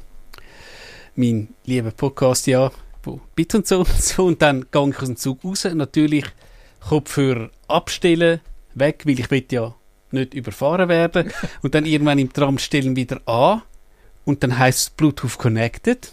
[1.16, 2.70] mein lieber Podcast, ja,
[3.02, 4.26] wo Bit und so und so.
[4.26, 5.64] Und dann gehe ich aus dem Zug raus.
[5.64, 6.24] Natürlich
[6.80, 8.40] Kopfhörer abstellen,
[8.74, 9.74] weg, weil ich will ja
[10.12, 11.30] nicht überfahren werden.
[11.62, 13.62] und dann irgendwann im Tram stellen wieder an.
[14.24, 16.10] Und dann heißt es Bluetooth connected.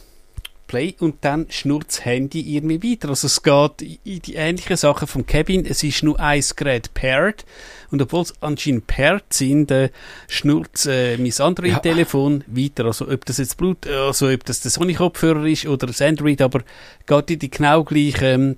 [0.69, 3.09] Play und dann schnurrt das Handy irgendwie weiter.
[3.09, 5.65] Also es geht in die ähnlichen Sachen vom Cabin.
[5.65, 7.43] Es ist nur ein Gerät paired
[7.89, 9.89] und obwohl es anscheinend paired sind, äh,
[10.27, 12.63] schnurrt äh, mein Android-Telefon ja.
[12.63, 12.85] weiter.
[12.85, 16.61] Also ob das jetzt Blut, also ob das der Sony-Kopfhörer ist oder das Android, aber
[17.07, 18.57] geht in die genau gleiche ähm,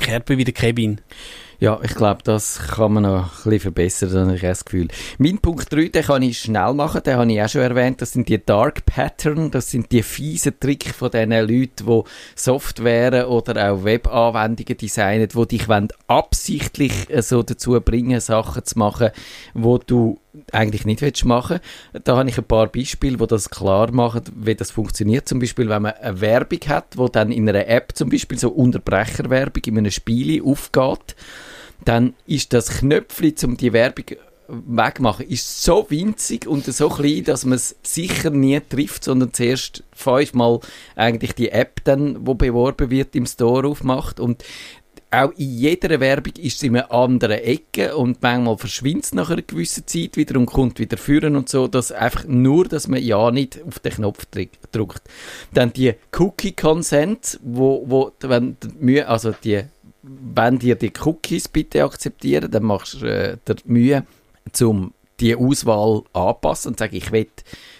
[0.00, 1.00] Kerbe wie der Cabin.
[1.62, 4.88] Ja, ich glaube, das kann man noch ein bisschen verbessern, habe ich das Gefühl.
[5.18, 8.14] Mein Punkt 3, den kann ich schnell machen, den habe ich auch schon erwähnt, das
[8.14, 12.02] sind die Dark Pattern, das sind die fiesen Tricks von diesen Leuten, die
[12.34, 15.68] Software oder auch Webanwendungen designen, die dich
[16.08, 19.10] absichtlich äh, so dazu bringen, Sachen zu machen,
[19.54, 20.18] wo du
[20.50, 21.60] eigentlich nicht willst machen
[21.92, 25.28] Da habe ich ein paar Beispiele, wo das klar machen, wie das funktioniert.
[25.28, 28.48] Zum Beispiel, wenn man eine Werbung hat, wo dann in einer App zum Beispiel so
[28.48, 31.14] Unterbrecherwerbung in einem Spiel aufgeht,
[31.84, 34.04] dann ist das Knöpfchen, um die Werbung
[34.48, 39.82] wegmachen, ist so winzig und so klein, dass man es sicher nie trifft, sondern zuerst
[39.92, 40.60] fünfmal
[40.94, 44.44] eigentlich die App dann, wo beworben wird, im Store aufmacht und
[45.12, 49.28] auch in jeder Werbung ist es in einer anderen Ecke und manchmal verschwindet es nach
[49.28, 53.02] einer gewissen Zeit wieder und kommt wieder führen und so, dass einfach nur, dass man
[53.02, 55.02] ja nicht auf den Knopf drückt.
[55.52, 58.56] Dann die Cookie Consent, wo, wo wenn
[59.04, 59.64] also die,
[60.02, 64.04] wenn dir die Cookies bitte akzeptieren, dann machst du äh, der Mühe,
[64.52, 67.28] zum die Auswahl anpassen und sagen, ich will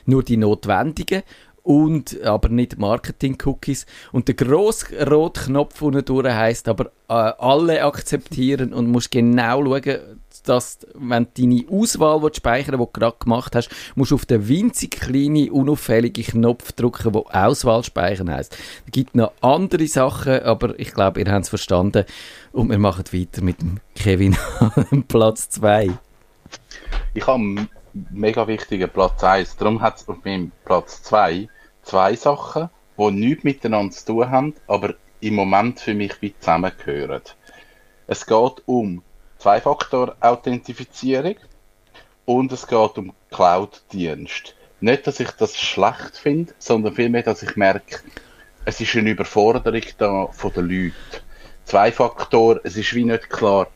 [0.07, 1.23] nur die notwendigen
[1.63, 3.87] und aber nicht Marketing-Cookies.
[4.11, 9.65] Und der grosse rote Knopf unten durch heisst aber äh, alle akzeptieren und musst genau
[9.65, 14.11] schauen, dass, wenn du deine Auswahl willst speichern willst, die du gerade gemacht hast, musst
[14.11, 18.57] du auf den winzig kleinen, unauffälligen Knopf drücken, der Auswahl speichern heisst.
[18.87, 22.05] Es gibt noch andere Sachen, aber ich glaube, ihr habt es verstanden.
[22.53, 24.37] Und wir machen weiter mit dem Kevin
[24.91, 25.91] an Platz 2.
[27.15, 27.69] Ich habe
[28.11, 29.57] mega wichtigen Platz 1.
[29.57, 31.49] Darum hat es auf meinem Platz 2
[31.83, 37.23] zwei Sachen, die nichts miteinander zu tun haben, aber im Moment für mich wie zusammengehören.
[38.07, 39.03] Es geht um
[39.39, 41.37] Zwei-Faktor-Authentifizierung
[42.25, 44.55] und es geht um Cloud-Dienst.
[44.81, 48.01] Nicht, dass ich das schlecht finde, sondern vielmehr, dass ich merke,
[48.65, 50.95] es ist eine Überforderung da von den Leuten.
[51.65, 53.69] Zwei-Faktor, es ist wie nicht klar,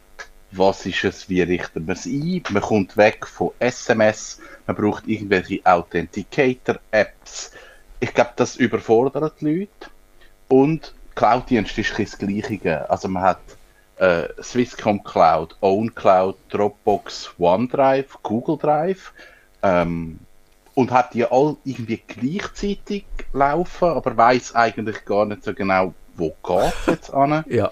[0.53, 2.43] was ist es, wie richten wir es ein.
[2.51, 7.53] Man kommt weg von SMS, man braucht irgendwelche Authenticator-Apps.
[8.01, 9.91] Ich glaube, das überfordert die Leute.
[10.49, 12.89] Und Cloud-Dienst ist das Gleiche.
[12.89, 13.41] Also man hat
[13.97, 19.13] äh, Swisscom Cloud, Own Cloud, Dropbox, OneDrive, Google Drive
[19.63, 20.19] ähm,
[20.75, 26.35] und hat die all irgendwie gleichzeitig laufen, aber weiß eigentlich gar nicht so genau, wo
[26.47, 27.45] geht jetzt an.
[27.49, 27.71] ja.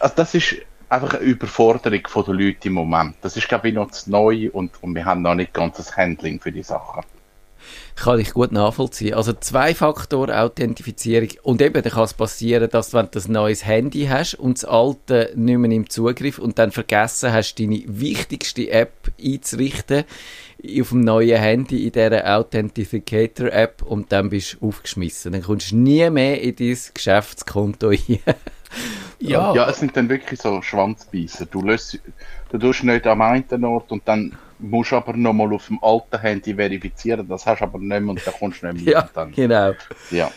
[0.00, 0.56] Also das ist
[0.88, 3.16] einfach eine Überforderung von den Leuten im Moment.
[3.22, 5.96] Das ist, glaube ich, noch zu neu und, und wir haben noch nicht ganz das
[5.96, 7.02] Handling für die Sachen.
[7.96, 9.14] Kann ich gut nachvollziehen.
[9.14, 11.28] Also Zwei-Faktor-Authentifizierung.
[11.42, 14.64] Und eben, dann kann es passieren, dass wenn du ein neues Handy hast und das
[14.64, 18.92] alte nicht mehr im Zugriff und dann vergessen hast, deine wichtigste App
[19.22, 20.04] einzurichten
[20.80, 25.32] auf dem neuen Handy in dieser Authentificator-App und dann bist du aufgeschmissen.
[25.32, 28.20] Dann kommst du nie mehr in dein Geschäftskonto rein.
[29.20, 29.54] Ja.
[29.54, 31.46] ja, es sind dann wirklich so Schwanzbeißer.
[31.46, 31.98] Du, löst,
[32.50, 36.20] du tust nicht am einen Ort und dann musst du aber nochmal auf dem alten
[36.20, 37.26] Handy verifizieren.
[37.28, 38.94] Das hast du aber nicht mehr und dann kommst du nicht mehr.
[39.00, 39.32] ja, dann.
[39.32, 39.72] genau.
[40.10, 40.30] Ja.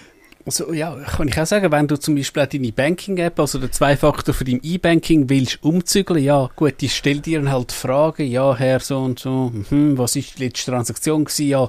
[0.46, 3.70] Also, ja, kann ich auch sagen, wenn du zum Beispiel auch deine Banking-App, also der
[3.70, 8.80] Zwei-Faktor für dein E-Banking willst umzügeln, ja, gut, die stellt dir halt Fragen, ja, Herr,
[8.80, 11.68] so und so, hm, was ist die letzte Transaktion gewesen, ja,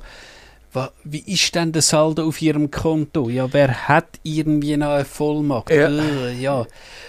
[1.04, 3.28] wie ist denn der Saldo auf Ihrem Konto?
[3.28, 5.70] Ja, wer hat irgendwie noch eine Vollmacht?
[5.70, 5.88] Ja.
[5.88, 6.66] Äh, ja.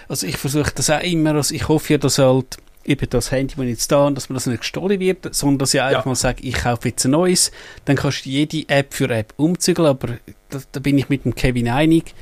[0.08, 3.54] Also ich versuche das auch immer, also ich hoffe ja, dass halt eben das Handy,
[3.56, 6.08] das jetzt da habe, dass mir das nicht gestohlen wird, sondern dass ich einfach ja.
[6.08, 7.52] mal sage, ich kaufe jetzt ein neues,
[7.84, 10.08] dann kannst du jede App für App umzügeln, aber
[10.48, 12.14] da, da bin ich mit dem Kevin einig.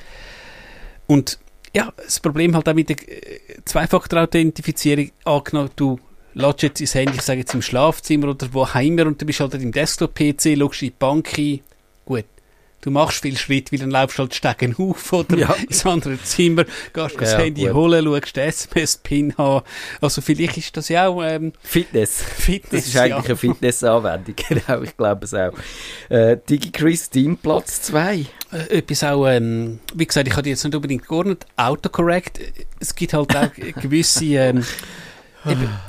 [1.07, 1.38] Und
[1.74, 5.98] ja, das Problem halt auch mit der äh, Zwei-Faktor-Authentifizierung angenommen, du
[6.35, 9.41] lädst jetzt ins Handy, ich sage jetzt im Schlafzimmer oder wo immer und du bist
[9.41, 11.61] halt im Desktop-PC, schaust in die Bank ein,
[12.05, 12.25] gut,
[12.81, 15.53] du machst viel Schritt, weil dann laufst du halt Stegen auf oder Ja.
[15.69, 17.75] ins andere Zimmer, gehst das Ja, Handy gut.
[17.75, 19.62] holen, schaust den SMS-Pin an.
[20.01, 22.23] Also vielleicht ist das ja auch ähm, Fitness.
[22.23, 22.85] Fitness.
[22.85, 25.53] Das ist eigentlich eine Fitnessanwendung, genau, ich glaube es auch.
[26.09, 28.14] Äh, DigiChris, dein Platz 2.
[28.17, 28.25] ja.
[28.59, 32.38] Äh, Etwas auch, ähm, wie gesagt, ich hatte jetzt nicht unbedingt geordnet, Autocorrect.
[32.81, 33.51] Es gibt halt auch
[33.83, 34.64] gewisse, ähm,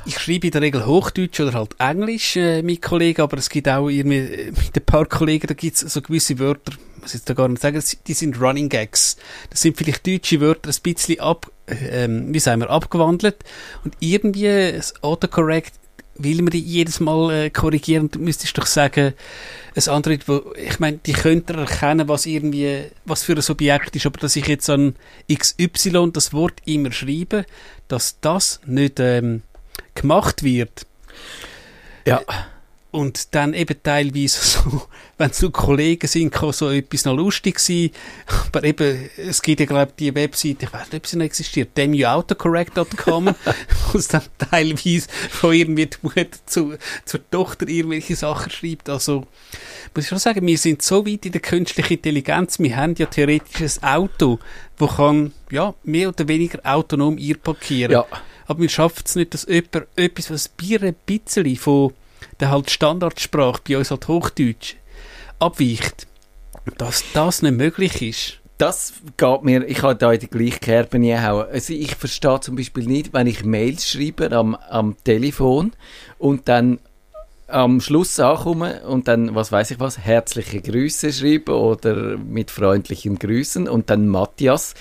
[0.06, 3.68] ich schreibe in der Regel Hochdeutsch oder halt Englisch, äh, mit Kollegen, aber es gibt
[3.68, 7.24] auch irgendwie, äh, mit ein paar Kollegen, da gibt es so gewisse Wörter, muss ich
[7.24, 9.16] da gar nicht sagen, die sind Running Gags.
[9.50, 13.36] Das sind vielleicht deutsche Wörter ein bisschen ab, äh, ähm, wie sagen wir, abgewandelt.
[13.84, 15.79] Und irgendwie, das Autocorrect,
[16.22, 19.14] will man die jedes Mal äh, korrigieren, du müsstest doch sagen,
[19.74, 24.06] ein Android, wo, ich meine, die könnte erkennen, was irgendwie, was für ein Objekt ist,
[24.06, 24.96] aber dass ich jetzt an
[25.32, 27.46] XY das Wort immer schreibe,
[27.88, 29.42] dass das nicht ähm,
[29.94, 30.86] gemacht wird
[32.06, 32.22] Ja.
[32.90, 34.82] Und dann eben teilweise so,
[35.18, 37.90] wenn so Kollegen sind, kann so etwas noch lustig sein,
[38.46, 41.76] aber eben, es gibt ja glaube die Webseite, ich weiß nicht, ob sie noch existiert,
[41.76, 43.34] demuautocorrect.com,
[43.92, 46.74] wo es dann teilweise von irgendwie die Mutter zu,
[47.04, 49.26] zur Tochter irgendwelche Sachen schreibt, also
[49.94, 53.06] muss ich schon sagen, wir sind so weit in der künstlichen Intelligenz, wir haben ja
[53.06, 54.38] theoretisch ein Auto,
[54.78, 57.92] wo kann, ja, mehr oder weniger autonom einparkieren.
[57.92, 58.06] Ja.
[58.46, 61.92] Aber wir schaffen es nicht, dass jemand etwas, was ein bisschen von
[62.40, 64.76] der halt Standardsprache, bei uns halt Hochdeutsch,
[65.38, 66.06] abweicht.
[66.78, 68.40] Dass das nicht möglich ist.
[68.58, 71.46] Das geht mir, ich habe da in die gleiche Kerbe nie gehauen.
[71.50, 75.72] Also ich verstehe zum Beispiel nicht, wenn ich Mails schreibe am, am Telefon
[76.18, 76.78] und dann
[77.50, 83.18] am Schluss ankomme und dann, was weiß ich was, herzliche Grüße schreibe oder mit freundlichen
[83.18, 84.74] Grüßen und dann Matthias,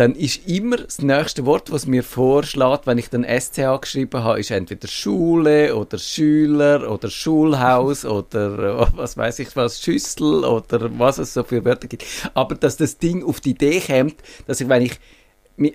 [0.00, 4.40] dann ist immer das nächste Wort, was mir vorschlägt, wenn ich dann SCH geschrieben habe,
[4.40, 10.90] ist entweder Schule oder Schüler oder Schulhaus oder äh, was weiß ich was, Schüssel oder
[10.98, 12.06] was es so für Wörter gibt.
[12.32, 14.98] Aber dass das Ding auf die Idee kommt, dass ich, wenn ich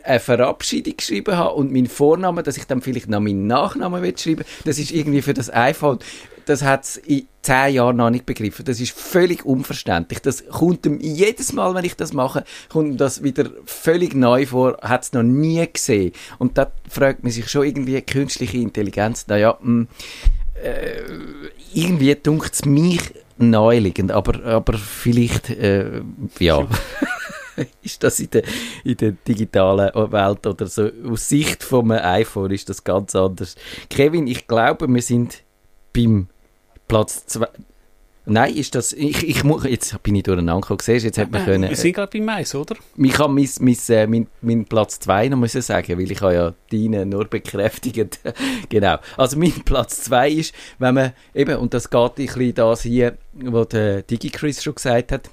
[0.04, 4.18] eine Verabschiedung geschrieben habe und meinen Vornamen, dass ich dann vielleicht noch meinen Nachnamen will
[4.18, 6.00] schreiben das ist irgendwie für das iPhone,
[6.46, 8.66] das hat es in zehn Jahren noch nicht begriffen.
[8.66, 10.20] Das ist völlig unverständlich.
[10.20, 14.46] Das kommt ihm jedes Mal, wenn ich das mache, kommt ihm das wieder völlig neu
[14.46, 16.12] vor, hat es noch nie gesehen.
[16.40, 19.88] Und da fragt man sich schon irgendwie, künstliche Intelligenz, naja, mh,
[20.64, 21.02] äh,
[21.74, 23.02] irgendwie dunkt es mich
[23.38, 26.02] naheliegend, aber, aber vielleicht, äh,
[26.40, 26.68] ja.
[27.82, 28.44] ist das in der,
[28.84, 33.56] in der digitalen Welt oder so aus Sicht vom iPhone ist das ganz anders.
[33.90, 35.44] Kevin, ich glaube, wir sind
[35.94, 36.28] beim
[36.88, 37.48] Platz 2.
[38.28, 38.92] Nein, ist das.
[38.94, 40.80] Ich, ich muss, jetzt bin ich durcheinander gekommen.
[40.82, 41.70] Siehst jetzt hätte man Äh, können.
[41.70, 42.76] Wir sind gerade beim Mais, oder?
[42.98, 46.34] Ich kann mein, mein, äh, mein, mein Platz 2 noch müssen sagen, weil ich habe
[46.34, 48.20] ja deinen nur bekräftigt.
[48.70, 48.98] genau.
[49.16, 53.18] Also mein Platz 2 ist, wenn man eben, und das geht ein bisschen das hier,
[53.34, 55.30] was der DigiChris schon gesagt hat,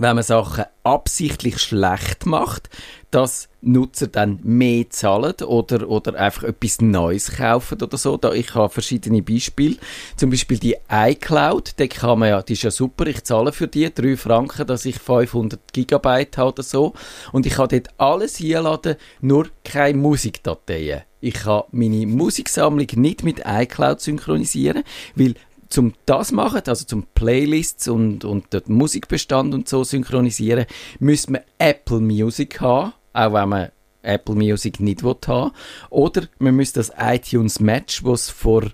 [0.00, 2.70] wenn man Sachen absichtlich schlecht macht,
[3.10, 8.16] dass Nutzer dann mehr zahlen oder, oder einfach etwas Neues kaufen oder so.
[8.16, 9.76] Da, ich habe verschiedene Beispiele.
[10.16, 13.68] Zum Beispiel die iCloud, die kann man ja, die ist ja super, ich zahle für
[13.68, 16.94] die 3 Franken, dass ich 500 Gigabyte habe oder so.
[17.32, 21.02] Und ich kann dort alles hinladen, nur keine Musikdateien.
[21.20, 24.84] Ich kann meine Musiksammlung nicht mit iCloud synchronisieren,
[25.14, 25.34] weil
[25.70, 30.66] zum das machen, also zum Playlists und, und den Musikbestand und so synchronisieren,
[30.98, 33.68] müsste man Apple Music haben, auch wenn man
[34.02, 35.52] Apple Music nicht will haben.
[35.88, 38.64] Oder man müsste das iTunes Match, was vor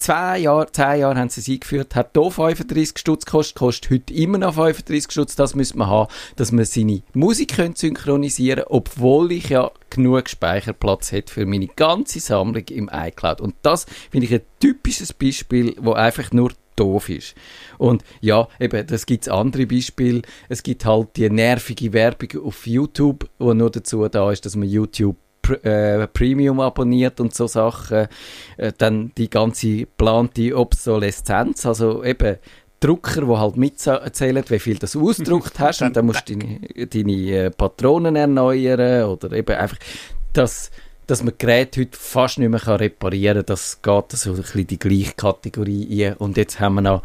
[0.00, 4.14] zwei Jahren, zehn Jahren haben sie es eingeführt, hat hier 35 Stutz gekostet, kostet heute
[4.14, 9.50] immer noch 35 Stutz, das müsste man haben, dass man seine Musik synchronisieren obwohl ich
[9.50, 13.40] ja genug Speicherplatz hätte für meine ganze Sammlung im iCloud.
[13.40, 17.34] Und das finde ich ein typisches Beispiel, wo einfach nur doof ist.
[17.78, 20.22] Und ja, eben, das gibt andere Beispiele.
[20.48, 24.68] Es gibt halt die nervige Werbung auf YouTube, wo nur dazu da ist, dass man
[24.68, 25.16] YouTube
[25.62, 28.08] äh, Premium abonniert und so Sachen.
[28.56, 32.36] Äh, dann die ganze geplante Obsoleszenz, also eben
[32.80, 37.30] Drucker, wo halt mitzählen, wie viel du ausgedruckt hast und dann musst du deine, deine
[37.30, 39.76] äh, Patronen erneuern oder eben einfach
[40.32, 40.70] das
[41.10, 44.78] dass man Geräte heute fast nicht mehr reparieren kann, das geht so ein bisschen die
[44.78, 46.14] gleiche Kategorie ein.
[46.14, 47.02] Und jetzt haben wir noch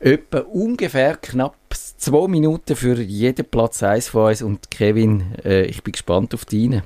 [0.00, 4.42] etwa ungefähr knapp zwei Minuten für jeden Platz 1 von uns.
[4.42, 6.82] Und Kevin, äh, ich bin gespannt auf deinen.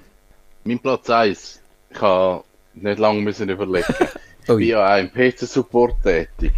[0.66, 1.62] Mein Platz 1.
[1.90, 2.42] Ich habe
[2.74, 3.94] nicht lange müssen überlegen.
[4.48, 6.52] Ich bin ja auch im PC-Support tätig.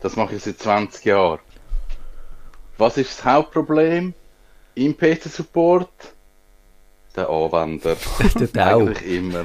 [0.00, 1.40] Das mache ich seit 20 Jahren.
[2.78, 4.14] Was ist das Hauptproblem
[4.74, 5.90] im PC-Support?
[7.14, 7.98] Der Anwender.
[8.54, 8.66] Der.
[8.66, 9.44] Eigentlich immer.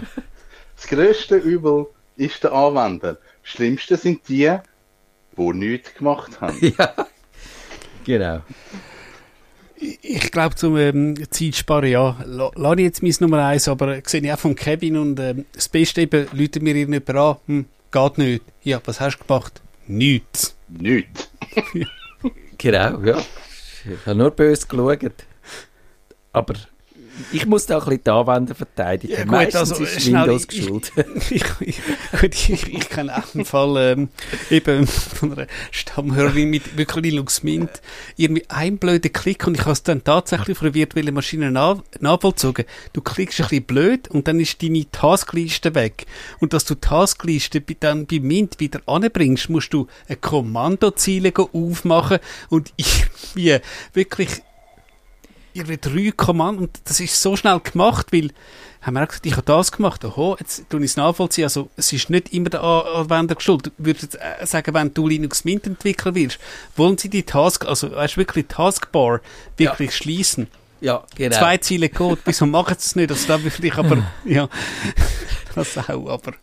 [0.78, 3.16] Das grösste Übel ist der Anwender.
[3.16, 4.56] Das Schlimmste sind die,
[5.38, 6.58] die nichts gemacht haben.
[6.78, 7.08] Ja.
[8.06, 8.42] Genau.
[9.82, 14.02] Ich- glaube, zum ähm, Zeitsparen, ja, la- lasse ich jetzt mein Nummer eins, aber äh,
[14.06, 17.66] sehe ich auch von Kevin und ähm, das Beste eben, Leute mir irgendjemand an, hm,
[17.92, 18.44] geht nicht.
[18.64, 19.62] Ja, was hast du gemacht?
[19.88, 20.56] Nichts.
[20.68, 21.30] Nichts.
[22.62, 23.18] Genau, ja.
[23.18, 25.14] Ich habe nur böse geschaut.
[26.34, 26.54] Aber
[27.32, 29.14] ich muss da ein bisschen die Anwender verteidigen.
[29.14, 30.92] Ja, gut, Meistens also, ist schnell, Windows ich- geschult.
[31.30, 31.82] ich, ich,
[32.20, 34.10] gut, ich, ich kenne auch einen Fall ähm,
[34.50, 37.70] eben von einer Stammhörerin mit wirklich Linux Mint.
[38.16, 41.78] Irgendwie ein blöder Klick und ich habe es dann tatsächlich auf einer virtuellen Maschine nach,
[42.00, 42.66] nachvollzogen.
[42.94, 46.06] Du klickst ein bisschen blöd und dann ist deine Taskliste weg.
[46.40, 51.50] Und dass du die Taskliste dann bei Mint wieder anbringst, musst du eine Kommandoziele go
[51.54, 53.58] aufmachen und irgendwie
[53.94, 54.30] wirklich
[55.54, 58.32] irgendwie drei Kommanden und das ist so schnell gemacht, weil
[58.82, 61.70] haben wir auch gesagt, ich habe das gemacht, oho, jetzt tue ich es nachvollziehen, also
[61.76, 63.68] es ist nicht immer der An- Anwender geschuld.
[63.68, 64.08] Ich würde
[64.40, 66.40] äh, sagen, wenn du Linux Mint Entwickler wirst,
[66.78, 69.20] wollen sie die Task, also weißt, wirklich Taskbar
[69.58, 70.48] wirklich schließen.
[70.82, 71.36] Ja, genau.
[71.38, 73.12] Zwei Ziele Code, wieso machen sie es nicht?
[73.12, 74.48] Also da würde ich aber, ja,
[75.56, 76.34] das auch, aber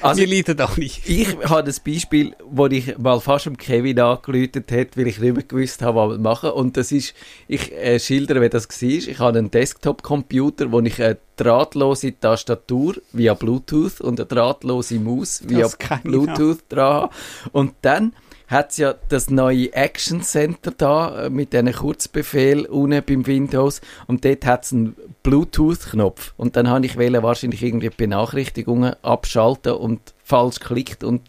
[0.00, 1.08] Also- wir leiden auch nicht.
[1.08, 5.34] Ich habe das Beispiel, wo ich mal fast dem Kevin angeläutet hat, weil ich nicht
[5.34, 6.50] mehr gewusst habe, was wir machen.
[6.50, 7.14] Und das ist,
[7.48, 8.88] ich äh, schildere, wie das war.
[8.88, 15.42] Ich habe einen Desktop-Computer, wo ich eine drahtlose Tastatur via Bluetooth und eine drahtlose Maus
[15.46, 15.68] via
[16.02, 17.14] Bluetooth dran habe.
[17.52, 18.12] Und dann
[18.52, 23.80] hat es ja das neue Action Center da äh, mit diesen Kurzbefehl unten beim Windows.
[24.06, 26.34] Und dort hat es einen Bluetooth-Knopf.
[26.36, 31.22] Und dann habe ich wahrscheinlich irgendwie Benachrichtigungen abschalten und falsch geklickt und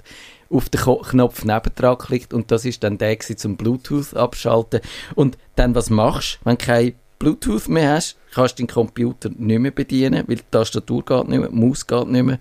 [0.49, 2.33] auf den Knopf nebendran geklickt.
[2.33, 4.81] Und das ist dann der zum Bluetooth abschalten.
[5.15, 9.59] Und dann was machst, wenn du kein Bluetooth mehr hast, kannst du den Computer nicht
[9.59, 12.39] mehr bedienen, weil die Tastatur geht nicht mehr, die Maus geht nicht mehr.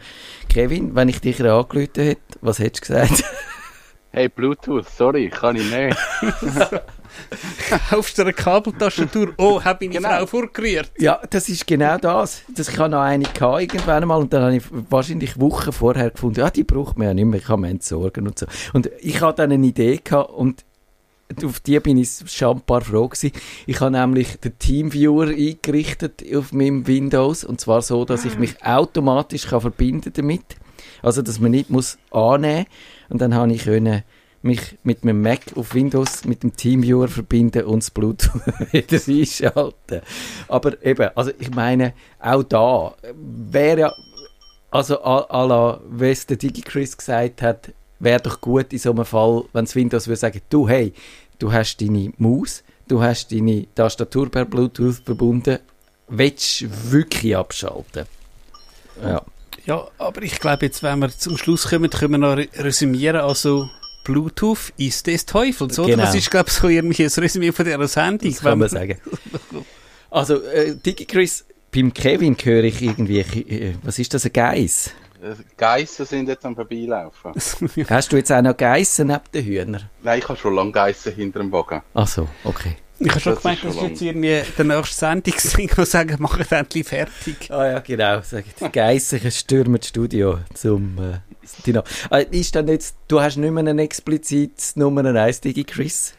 [0.49, 3.25] Kevin, wenn ich dich angerufen hätte, was hättest du gesagt?
[4.14, 5.96] Hey, Bluetooth, sorry, kann ich nicht.
[7.88, 9.33] Kaufst du eine Kabeltastatur?
[9.38, 10.18] Oh, habe ich meine Genau.
[10.18, 10.90] Frau vorgerührt.
[10.98, 12.42] Ja, das ist genau das.
[12.55, 16.11] das ich habe noch eine gehabt, irgendwann mal und dann habe ich wahrscheinlich Wochen vorher
[16.11, 18.44] gefunden, ja, die braucht man ja nicht mehr, ich kann man entsorgen und so.
[18.75, 20.62] Und ich hatte dann eine Idee gehabt und
[21.42, 23.33] auf die bin ich schon ein paar froh gewesen.
[23.64, 28.62] Ich habe nämlich den Teamviewer eingerichtet auf meinem Windows und zwar so, dass ich mich
[28.62, 30.44] automatisch kann verbinden damit.
[31.03, 32.67] Also, dass man nicht muss annehmen
[33.09, 34.03] und dann habe ich können
[34.43, 40.01] mich mit meinem Mac auf Windows mit dem Teamviewer verbinden und das Bluetooth wieder einschalten.
[40.49, 43.93] Aber eben, also ich meine, auch da wäre ja,
[44.71, 49.45] also à, la, wie der DigiChris gesagt hat, wäre doch gut in so einem Fall,
[49.53, 50.93] wenn das Windows würde sagen, du, hey,
[51.38, 55.59] du hast deine Maus, du hast deine Tastatur per Bluetooth verbunden,
[56.09, 58.07] willst du wirklich abschalten?
[59.01, 59.23] Ja.
[59.66, 63.20] Ja, aber ich glaube jetzt, wenn wir zum Schluss kommen, können wir noch re- resümieren.
[63.20, 63.68] Also,
[64.05, 65.90] Bluetooth ist des Teufels, oder?
[65.90, 66.03] Genau.
[66.05, 68.31] Das ist, glaube ich, so irgendwie ein Resümee von dieser Sendung.
[68.31, 68.98] Das kann man sagen.
[70.11, 74.90] Also, äh, DigiChris, beim Kevin höre ich irgendwie, äh, was ist das, ein Geiss?
[75.22, 77.33] Äh, Geissen sind jetzt am Vorbeilaufen.
[77.88, 79.88] Hast du jetzt auch noch Geissen neben den Hühnern?
[80.03, 81.81] Nein, ich habe schon lange Geissen hinter dem Wagen.
[81.94, 82.77] Ach so, okay.
[83.05, 86.45] Ich habe schon Das gemeint, ist dass jetzt irgendwie der nächste Sendungsding noch sagen, machen
[86.49, 87.51] endlich fertig.
[87.51, 88.21] Ah ja, genau.
[88.21, 91.19] Die Geissen stürmen das Studio zum äh,
[91.67, 91.83] Dino.
[92.11, 96.15] Äh, ist dann jetzt, du hast nicht mehr ein explizites Nummer 1 DigiChris?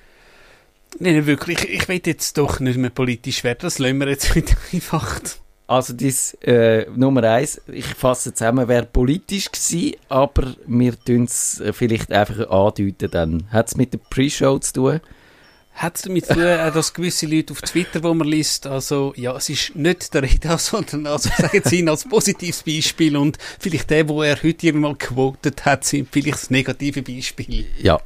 [1.00, 4.10] Nein, nein, wirklich, ich, ich will jetzt doch nicht mehr politisch werden, das lassen wir
[4.10, 5.19] jetzt wieder einfach.
[5.65, 11.60] Also das äh, Nummer 1, ich fasse zusammen, wäre politisch gewesen, aber wir tun es
[11.62, 13.50] äh, vielleicht einfach andeuten dann.
[13.50, 15.02] Hat es mit der Pre-Show zu tun?
[15.75, 19.13] Hat es damit zu tun, auch, dass gewisse Leute auf Twitter, wo man liest, also,
[19.15, 23.38] ja, es ist nicht der Reda, sondern, also, sagen Sie ihn als positives Beispiel und
[23.59, 27.65] vielleicht der, wo er heute irgendwann gewotet hat, sind vielleicht das negative Beispiel.
[27.81, 27.99] Ja.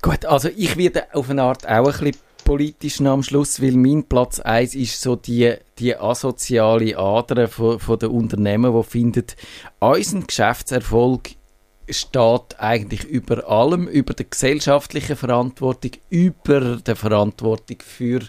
[0.00, 4.04] Gut, also ich werde auf eine Art auch ein bisschen politisch am Schluss, weil mein
[4.04, 9.26] Platz 1 ist so die, die asoziale Ader von, von den Unternehmen, die finden,
[9.80, 11.30] unser Geschäftserfolg
[11.90, 18.20] steht eigentlich über allem, über der gesellschaftlichen Verantwortung, über der Verantwortung für,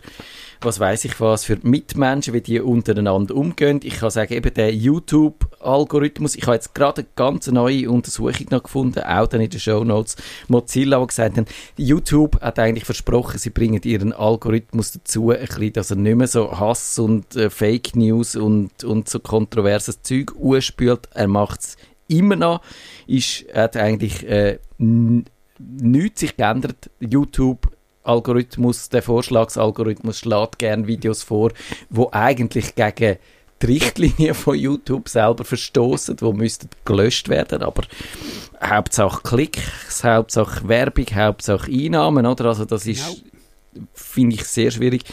[0.61, 3.79] was weiß ich was, für Mitmenschen, wie die untereinander umgehen.
[3.83, 8.63] Ich kann sagen, eben der YouTube-Algorithmus, ich habe jetzt gerade eine ganz neue Untersuchung noch
[8.63, 10.15] gefunden, auch dann in den Show Notes,
[10.47, 11.45] Mozilla, die gesagt haben,
[11.77, 16.27] YouTube hat eigentlich versprochen, sie bringen ihren Algorithmus dazu, ein bisschen, dass er nicht mehr
[16.27, 21.09] so Hass und äh, Fake News und, und so kontroverses Zeug ausspült.
[21.13, 21.77] Er macht es
[22.09, 22.61] immer noch,
[23.07, 26.89] ist, hat eigentlich äh, nichts sich geändert.
[26.99, 27.71] YouTube
[28.03, 31.51] Algorithmus, der Vorschlagsalgorithmus schlägt gerne Videos vor,
[31.89, 33.17] wo eigentlich gegen
[33.61, 37.83] die Richtlinie von YouTube selber verstoßen, wo müssten gelöscht werden, aber
[38.63, 42.45] Hauptsache Klicks, Hauptsache Werbung, Hauptsache Einnahmen, oder?
[42.45, 43.05] Also das ist
[43.73, 43.85] Genau.
[43.93, 45.03] finde ich sehr schwierig.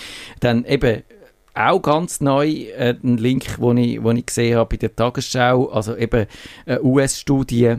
[0.40, 1.02] Dann eben
[1.56, 5.70] auch ganz neu äh, ein Link, den ich, wo ich gesehen habe bei der Tagesschau,
[5.70, 6.26] also eben
[6.66, 7.76] eine US-Studie,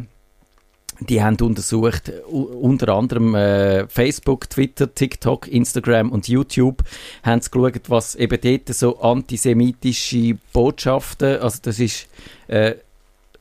[0.99, 6.83] die haben untersucht, unter anderem äh, Facebook, Twitter, TikTok, Instagram und YouTube,
[7.23, 12.07] haben sie geschaut, was eben dort so antisemitische Botschaften, also das ist
[12.47, 12.75] äh,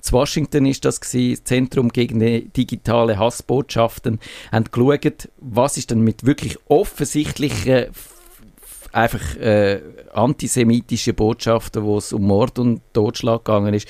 [0.00, 2.20] zu Washington ist das gewesen, Zentrum gegen
[2.52, 4.20] digitale Hassbotschaften,
[4.52, 7.86] haben geschaut, was ist denn mit wirklich offensichtlichen
[8.92, 9.80] einfach äh,
[10.12, 13.88] antisemitische Botschaften, wo es um Mord und Totschlag gegangen ist.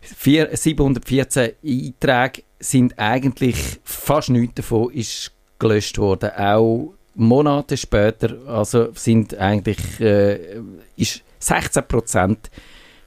[0.00, 6.30] Vier, 714 Einträge sind eigentlich fast nichts davon ist gelöscht worden.
[6.36, 10.60] Auch Monate später, also sind eigentlich äh,
[10.96, 12.50] ist 16 Prozent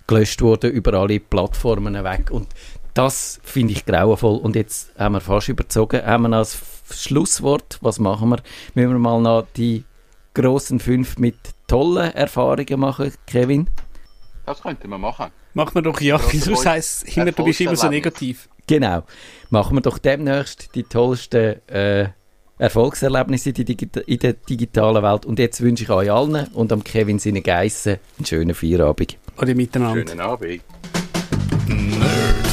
[0.07, 2.29] gelöscht worden über alle Plattformen weg.
[2.31, 2.47] Und
[2.93, 4.37] das finde ich grauenvoll.
[4.37, 6.05] Und jetzt haben wir fast überzogen.
[6.05, 6.57] Haben wir als
[6.91, 8.39] Schlusswort, was machen wir?
[8.75, 9.83] Müssen wir mal noch die
[10.33, 11.35] grossen fünf mit
[11.67, 13.69] tollen Erfahrungen machen, Kevin?
[14.45, 15.31] Das könnte man machen.
[15.53, 18.49] Machen wir doch ja, sonst heisst es immer, du bist immer so negativ.
[18.67, 19.03] Genau.
[19.49, 22.09] Machen wir doch demnächst die tollsten äh,
[22.57, 25.25] Erfolgserlebnisse in, die in der digitalen Welt.
[25.25, 29.17] Und jetzt wünsche ich euch allen und am Kevin seine Geissen einen schönen Feierabend.
[29.37, 30.07] Oder miteinander.
[30.07, 30.61] Schönen Abend.
[31.69, 32.52] Nerdfunk.